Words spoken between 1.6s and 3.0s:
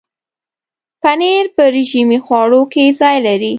رژیمي خواړو کې